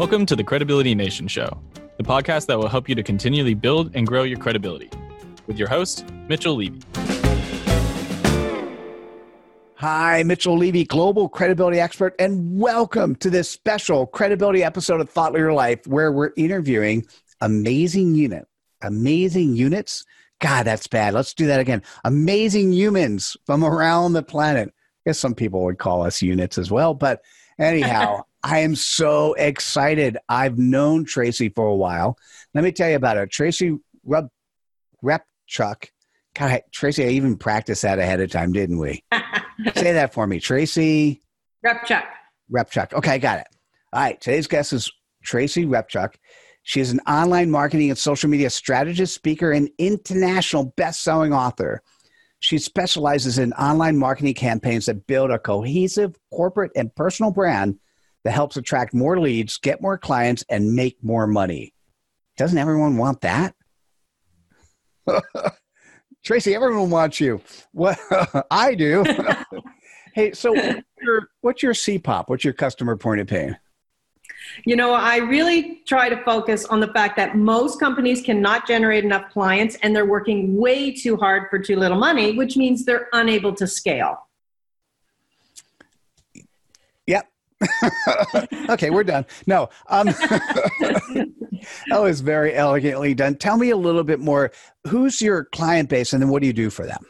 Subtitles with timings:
[0.00, 1.60] Welcome to the Credibility Nation Show,
[1.98, 4.88] the podcast that will help you to continually build and grow your credibility.
[5.46, 6.80] With your host, Mitchell Levy.
[9.74, 15.34] Hi, Mitchell Levy, global credibility expert, and welcome to this special credibility episode of Thought
[15.34, 17.04] Leader Life, where we're interviewing
[17.42, 18.48] amazing unit,
[18.80, 20.06] amazing units.
[20.38, 21.12] God, that's bad.
[21.12, 21.82] Let's do that again.
[22.04, 24.70] Amazing humans from around the planet.
[24.70, 27.20] I guess some people would call us units as well, but
[27.58, 30.16] anyhow, I am so excited.
[30.28, 32.16] I've known Tracy for a while.
[32.54, 33.26] Let me tell you about her.
[33.26, 34.28] Tracy Rub.
[36.34, 39.02] God, Tracy, I even practiced that ahead of time, didn't we?
[39.74, 41.22] Say that for me, Tracy.
[41.66, 42.04] Repchuk.
[42.50, 42.92] Repchuk.
[42.94, 43.46] Okay, I got it.
[43.92, 44.20] All right.
[44.20, 44.90] Today's guest is
[45.22, 46.14] Tracy Repchuk.
[46.62, 51.82] She is an online marketing and social media strategist, speaker, and international best-selling author.
[52.38, 57.78] She specializes in online marketing campaigns that build a cohesive corporate and personal brand
[58.24, 61.72] that helps attract more leads, get more clients, and make more money.
[62.36, 63.54] Doesn't everyone want that?
[66.24, 67.40] Tracy, everyone wants you.
[67.72, 67.98] What
[68.50, 69.04] I do.
[70.14, 72.24] hey, so what's your, what's your CPOP?
[72.28, 73.58] What's your customer point of pain?
[74.64, 79.04] You know, I really try to focus on the fact that most companies cannot generate
[79.04, 83.08] enough clients and they're working way too hard for too little money, which means they're
[83.12, 84.26] unable to scale.
[88.70, 89.26] okay, we're done.
[89.46, 91.32] No, um, that
[91.90, 93.36] was very elegantly done.
[93.36, 94.50] Tell me a little bit more.
[94.86, 97.04] Who's your client base, and then what do you do for them?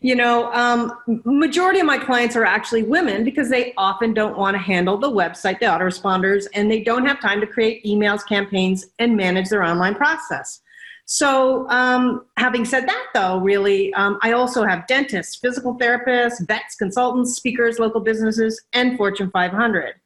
[0.00, 0.92] You know, um,
[1.24, 5.10] majority of my clients are actually women because they often don't want to handle the
[5.10, 9.62] website, the autoresponders, and they don't have time to create emails, campaigns, and manage their
[9.62, 10.60] online process.
[11.06, 16.76] So, um, having said that, though, really, um, I also have dentists, physical therapists, vets,
[16.76, 19.96] consultants, speakers, local businesses, and Fortune 500.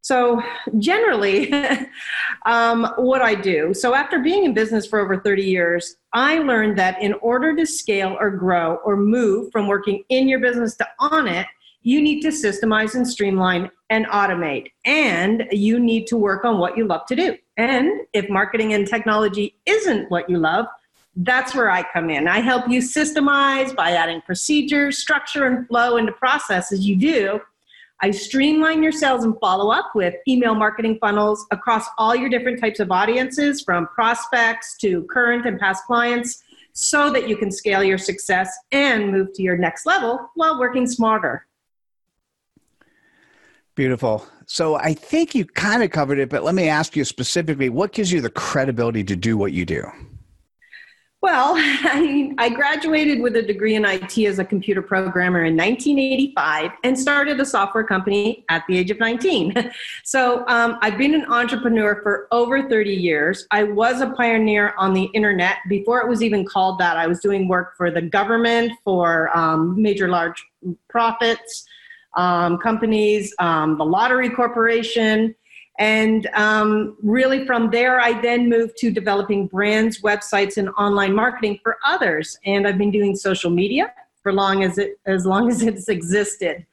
[0.00, 0.42] So,
[0.78, 1.52] generally,
[2.46, 6.78] um, what I do so, after being in business for over 30 years, I learned
[6.78, 10.88] that in order to scale or grow or move from working in your business to
[10.98, 11.46] on it,
[11.82, 14.72] you need to systemize and streamline and automate.
[14.84, 17.36] And you need to work on what you love to do.
[17.56, 20.66] And if marketing and technology isn't what you love,
[21.16, 22.26] that's where I come in.
[22.26, 27.40] I help you systemize by adding procedures, structure, and flow into processes you do.
[28.00, 32.60] I streamline your sales and follow up with email marketing funnels across all your different
[32.60, 37.84] types of audiences, from prospects to current and past clients, so that you can scale
[37.84, 41.46] your success and move to your next level while working smarter.
[43.74, 44.26] Beautiful.
[44.46, 47.92] So I think you kind of covered it, but let me ask you specifically what
[47.92, 49.84] gives you the credibility to do what you do?
[51.22, 56.72] Well, I, I, graduated with a degree in IT as a computer programmer in 1985
[56.82, 59.70] and started a software company at the age of 19.
[60.04, 63.46] So um, I've been an entrepreneur for over 30 years.
[63.52, 66.96] I was a pioneer on the internet before it was even called that.
[66.96, 70.44] I was doing work for the government, for um, major large
[70.90, 71.64] profits
[72.14, 75.34] um, companies, um, the Lottery Corporation.
[75.78, 81.58] And um, really, from there, I then moved to developing brands, websites, and online marketing
[81.62, 82.38] for others.
[82.44, 83.92] And I've been doing social media
[84.22, 86.66] for long as it as long as it's existed.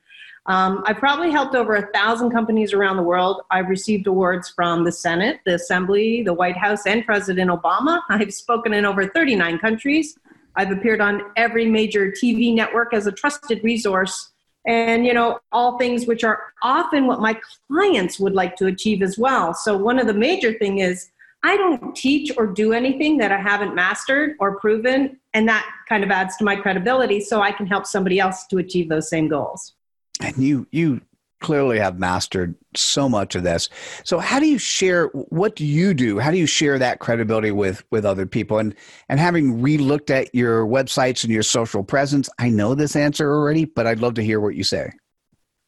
[0.45, 3.41] Um, I've probably helped over a thousand companies around the world.
[3.51, 8.01] I've received awards from the Senate, the Assembly, the White House, and President Obama.
[8.09, 10.17] I've spoken in over 39 countries.
[10.55, 14.31] I've appeared on every major TV network as a trusted resource
[14.67, 19.01] and you know all things which are often what my clients would like to achieve
[19.01, 19.53] as well.
[19.53, 21.09] So one of the major thing is
[21.43, 26.03] i don't teach or do anything that i haven't mastered or proven and that kind
[26.03, 29.27] of adds to my credibility so i can help somebody else to achieve those same
[29.29, 29.73] goals.
[30.21, 31.01] And you you
[31.39, 33.69] clearly have mastered so much of this.
[34.03, 36.19] So how do you share what do you do?
[36.19, 38.59] How do you share that credibility with with other people?
[38.59, 38.75] And
[39.07, 43.65] and having relooked at your websites and your social presence, I know this answer already,
[43.65, 44.91] but I'd love to hear what you say.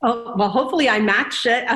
[0.03, 1.67] Oh, well, hopefully I matched it.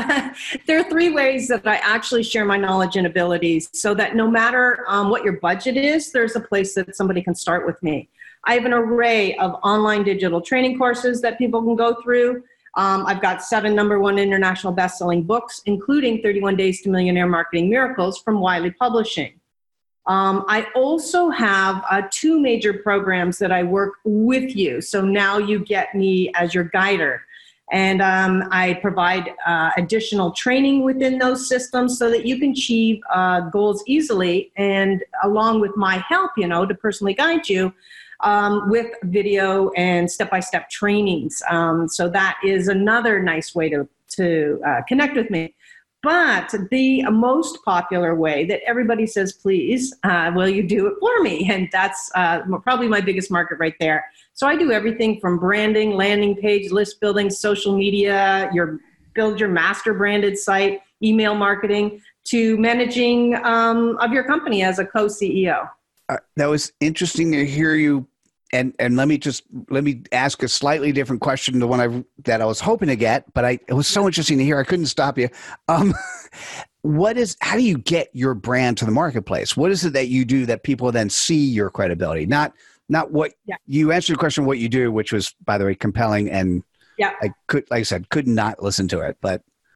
[0.66, 4.28] there are three ways that I actually share my knowledge and abilities so that no
[4.28, 8.10] matter um, what your budget is, there's a place that somebody can start with me.
[8.46, 12.44] I have an array of online digital training courses that people can go through.
[12.78, 17.70] Um, I've got seven number one international best-selling books, including 31 Days to Millionaire Marketing
[17.70, 19.40] Miracles from Wiley Publishing.
[20.08, 24.82] Um, I also have uh, two major programs that I work with you.
[24.82, 27.26] So now you get me as your guider.
[27.72, 33.02] And um, I provide uh, additional training within those systems so that you can achieve
[33.12, 34.52] uh, goals easily.
[34.56, 37.74] And along with my help, you know, to personally guide you,
[38.22, 41.42] um, with video and step by step trainings.
[41.50, 45.54] Um, so that is another nice way to, to uh, connect with me.
[46.06, 51.24] But the most popular way that everybody says, please, uh, will you do it for
[51.24, 51.50] me?
[51.52, 54.06] And that's uh, probably my biggest market right there.
[54.34, 58.80] So I do everything from branding, landing page, list building, social media, your
[59.16, 64.86] build your master branded site, email marketing, to managing um, of your company as a
[64.86, 65.68] co-CEO.
[66.08, 68.08] Uh, that was interesting to hear you
[68.54, 71.82] and and let me just let me ask a slightly different question to the one
[71.82, 74.60] I that I was hoping to get, but I it was so interesting to hear
[74.60, 75.30] I couldn't stop you.
[75.68, 75.94] Um,
[76.82, 79.58] what is how do you get your brand to the marketplace?
[79.58, 82.26] What is it that you do that people then see your credibility?
[82.26, 82.54] Not
[82.88, 83.56] not what yeah.
[83.66, 86.64] you answered the question what you do, which was by the way compelling and
[86.98, 89.42] yeah I could like I said could not listen to it, but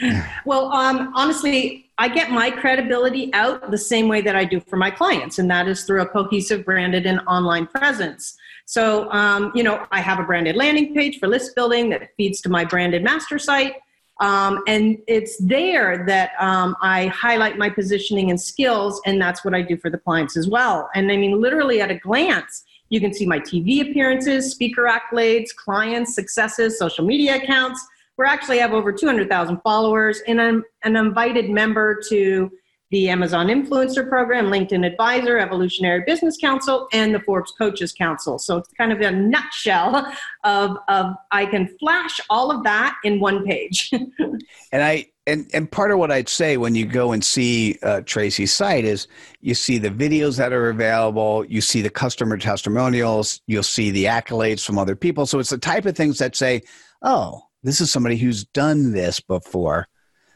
[0.44, 4.76] well, um, honestly, I get my credibility out the same way that I do for
[4.76, 8.36] my clients, and that is through a cohesive branded and online presence.
[8.66, 12.40] So, um, you know, I have a branded landing page for list building that feeds
[12.42, 13.74] to my branded master site.
[14.20, 19.54] Um, and it's there that um, I highlight my positioning and skills, and that's what
[19.54, 20.88] I do for the clients as well.
[20.94, 25.54] And I mean, literally at a glance, you can see my TV appearances, speaker accolades,
[25.54, 27.86] clients, successes, social media accounts
[28.18, 32.50] we actually have over 200,000 followers, and I'm an invited member to
[32.90, 38.38] the Amazon Influencer Program, LinkedIn Advisor, Evolutionary Business Council, and the Forbes Coaches Council.
[38.38, 40.12] So it's kind of a nutshell
[40.44, 43.90] of, of I can flash all of that in one page.
[44.72, 48.02] and I and and part of what I'd say when you go and see uh,
[48.02, 49.08] Tracy's site is
[49.40, 54.04] you see the videos that are available, you see the customer testimonials, you'll see the
[54.04, 55.26] accolades from other people.
[55.26, 56.62] So it's the type of things that say,
[57.02, 59.88] oh this is somebody who's done this before.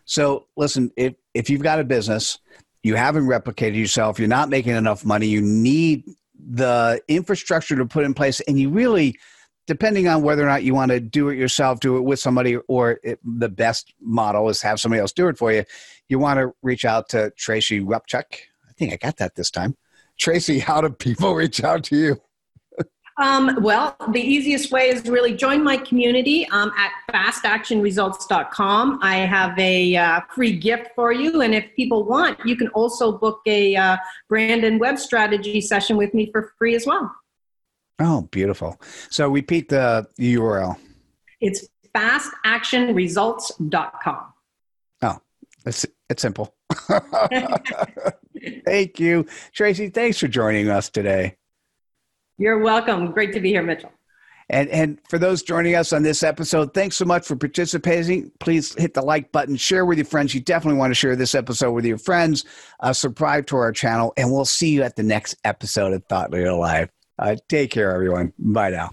[0.05, 2.39] So listen, if if you've got a business,
[2.83, 8.05] you haven't replicated yourself, you're not making enough money, you need the infrastructure to put
[8.05, 9.17] in place, and you really,
[9.67, 12.57] depending on whether or not you want to do it yourself, do it with somebody,
[12.69, 15.65] or it, the best model is have somebody else do it for you.
[16.09, 18.25] You want to reach out to Tracy Repchuk.
[18.69, 19.77] I think I got that this time.
[20.19, 22.21] Tracy, how do people reach out to you?
[23.21, 28.99] Um, well, the easiest way is really join my community um, at fastactionresults.com.
[29.03, 33.13] I have a uh, free gift for you, and if people want, you can also
[33.13, 33.99] book a uh,
[34.31, 37.15] brand and web strategy session with me for free as well.
[37.99, 38.81] Oh, beautiful.
[39.11, 40.79] So repeat the URL.
[41.43, 44.33] It's fastactionresults.com.
[45.03, 45.19] Oh,
[45.67, 46.55] it's, it's simple.
[48.65, 49.27] Thank you.
[49.53, 51.37] Tracy, thanks for joining us today.
[52.41, 53.13] You're welcome.
[53.13, 53.93] Great to be here, Mitchell.
[54.49, 58.33] And, and for those joining us on this episode, thanks so much for participating.
[58.41, 60.35] Please hit the like button, share with your friends.
[60.35, 62.47] You definitely want to share this episode with your friends.
[62.81, 66.31] Uh, subscribe to our channel, and we'll see you at the next episode of Thought
[66.31, 66.89] Leader Live.
[67.19, 68.33] Uh, take care, everyone.
[68.39, 68.89] Bye now.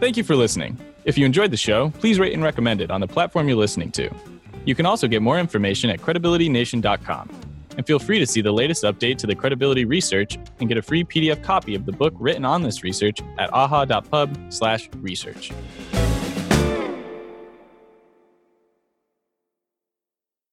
[0.00, 0.76] Thank you for listening.
[1.04, 3.92] If you enjoyed the show, please rate and recommend it on the platform you're listening
[3.92, 4.10] to.
[4.64, 7.53] You can also get more information at credibilitynation.com.
[7.76, 10.82] And feel free to see the latest update to the credibility research and get a
[10.82, 15.52] free PDF copy of the book written on this research at aha.pub/research.